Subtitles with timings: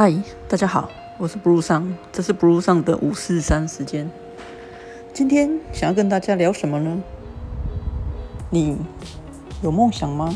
[0.00, 0.14] 嗨，
[0.48, 4.08] 大家好，我是 Blue 上，这是 Blue 上的五四三时间。
[5.12, 7.02] 今天想要跟大家聊什么呢？
[8.48, 8.78] 你
[9.60, 10.32] 有梦想吗？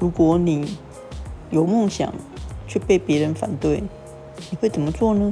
[0.00, 0.78] 如果你
[1.50, 2.10] 有梦想
[2.66, 3.84] 却被别人反对，
[4.50, 5.30] 你会怎么做呢？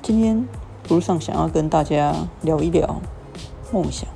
[0.00, 0.48] 今天
[0.88, 3.02] Blue 上想要跟大家聊一聊
[3.70, 4.08] 梦想。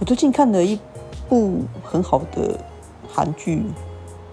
[0.00, 0.80] 我最近看了一
[1.28, 2.58] 部很好的
[3.08, 3.62] 韩剧。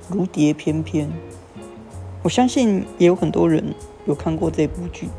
[0.10, 1.10] 如蝶翩翩，
[2.24, 3.74] 我相信也有很多人
[4.06, 5.10] 有看过这部剧。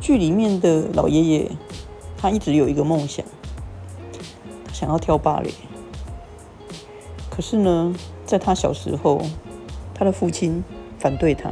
[0.00, 1.50] 剧里面的老爷爷，
[2.16, 3.24] 他一直有一个梦想，
[4.72, 5.50] 想要跳芭蕾。
[7.30, 9.20] 可是呢，在他小时候，
[9.94, 10.62] 他的父亲
[10.98, 11.50] 反对他，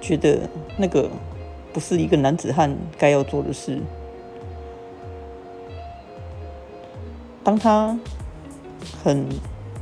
[0.00, 1.10] 觉得那个
[1.72, 3.80] 不是一个男子汉该要做的事。
[7.44, 7.98] 当他
[9.02, 9.26] 很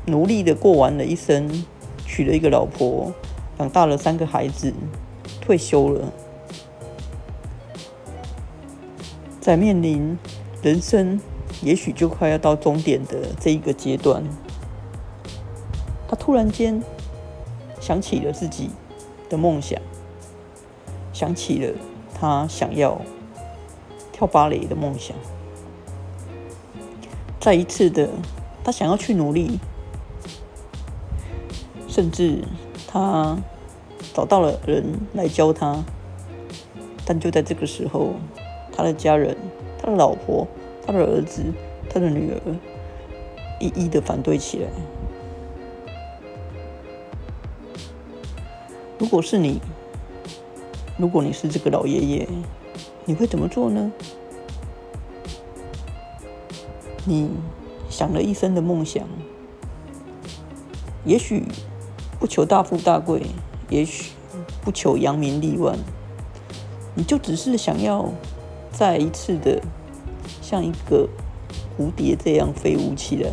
[0.06, 1.64] 努力的过完了一生，
[2.06, 3.12] 娶了一个老婆，
[3.58, 4.72] 养大了三个孩子，
[5.40, 6.12] 退休了，
[9.40, 10.16] 在面临
[10.62, 11.20] 人生
[11.60, 14.22] 也许就快要到终点的这一个阶段，
[16.08, 16.80] 他突然间
[17.80, 18.70] 想起了自己
[19.28, 19.80] 的梦想，
[21.12, 21.74] 想起了
[22.14, 23.00] 他想要
[24.12, 25.16] 跳芭蕾的梦想，
[27.40, 28.08] 再一次的，
[28.62, 29.58] 他想要去努力。
[31.96, 32.44] 甚至
[32.86, 33.38] 他
[34.12, 35.82] 找到了人来教他，
[37.06, 38.16] 但就在这个时候，
[38.70, 39.34] 他的家人、
[39.80, 40.46] 他的老婆、
[40.86, 41.42] 他的儿子、
[41.88, 42.38] 他的女儿
[43.58, 44.68] 一一的反对起来。
[48.98, 49.58] 如果是你，
[50.98, 52.28] 如果你是这个老爷爷，
[53.06, 53.90] 你会怎么做呢？
[57.06, 57.30] 你
[57.88, 59.02] 想了一生的梦想，
[61.06, 61.42] 也许。
[62.18, 63.26] 不求大富大贵，
[63.68, 64.12] 也许
[64.62, 65.78] 不求扬名立万，
[66.94, 68.10] 你就只是想要
[68.72, 69.62] 再一次的
[70.40, 71.08] 像一个
[71.78, 73.30] 蝴蝶这样飞舞起来。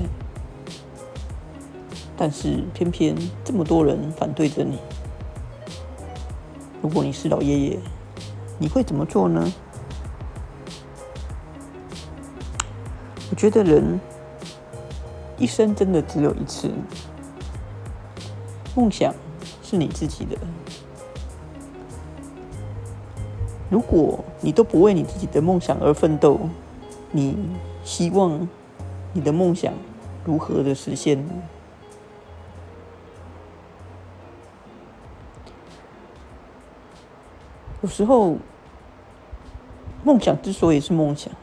[2.16, 4.78] 但是偏偏这么多人反对着你。
[6.82, 7.80] 如果你是老爷爷，
[8.60, 9.52] 你会怎么做呢？
[13.32, 14.00] 我觉得人
[15.38, 16.70] 一生真的只有一次。
[18.76, 19.14] 梦想
[19.62, 20.38] 是你自己的。
[23.70, 26.40] 如果你都不为你自己的梦想而奋斗，
[27.12, 27.38] 你
[27.84, 28.48] 希望
[29.14, 29.74] 你的梦想
[30.24, 31.34] 如何的实现呢？
[37.82, 38.38] 有时候，
[40.04, 41.34] 梦想之所以是梦想，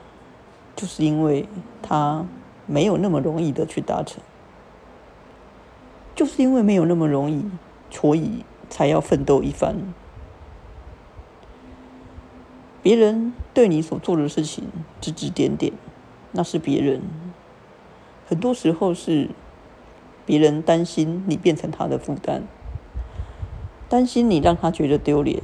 [0.75, 1.47] 就是因为
[1.83, 2.25] 它
[2.67, 4.23] 没有那么容易的去达成。
[6.21, 7.47] 就是因为没有那么容易，
[7.89, 9.75] 所以才要奋斗一番。
[12.83, 14.65] 别人对你所做的事情
[15.01, 15.73] 指指点点，
[16.33, 17.01] 那是别人。
[18.29, 19.31] 很多时候是
[20.27, 22.43] 别人担心你变成他的负担，
[23.89, 25.43] 担心你让他觉得丢脸，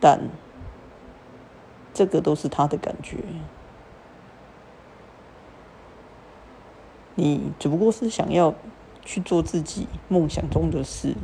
[0.00, 0.30] 但
[1.92, 3.18] 这个都是他的感觉。
[7.14, 8.54] 你只不过是想要。
[9.04, 11.14] 去做自己梦想中的事，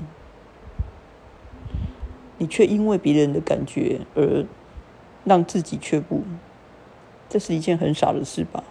[2.37, 4.45] 你却因为别人的感觉而
[5.25, 6.23] 让自己却步，
[7.29, 8.65] 这是一件很傻的事吧？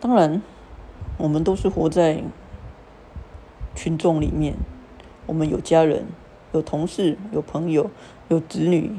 [0.00, 0.40] 当然，
[1.16, 2.22] 我们都是活在
[3.74, 4.54] 群众里面，
[5.26, 6.06] 我们有家人、
[6.52, 7.90] 有同事、有朋友、
[8.28, 8.98] 有子女、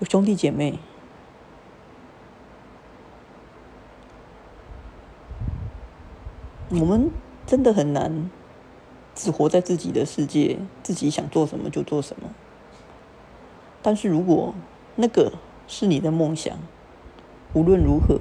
[0.00, 0.78] 有兄弟姐妹。
[6.80, 7.10] 我们
[7.46, 8.28] 真的很难
[9.14, 12.30] 只活在自己的世界，自己想做什么就做什么。
[13.80, 14.54] 但是如果
[14.96, 15.34] 那个
[15.68, 16.58] 是你的梦想，
[17.52, 18.18] 无论如何，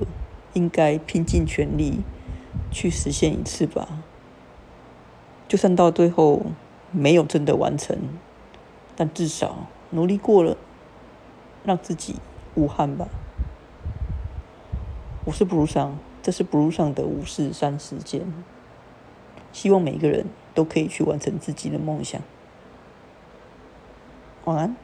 [0.54, 2.02] 应该拼尽全力
[2.72, 4.04] 去实现一次吧。
[5.48, 6.44] 就算到最后
[6.92, 7.98] 没有真的完成，
[8.96, 10.58] 但至少努力过了，
[11.64, 12.18] 让自己
[12.54, 13.08] 无憾吧。
[15.26, 15.98] 我是不如上。
[16.24, 18.22] 这是 Blue 上的五四三时间，
[19.52, 20.26] 希望每一个人
[20.56, 22.22] 都可以去完成自己的梦想。
[24.46, 24.76] 晚安。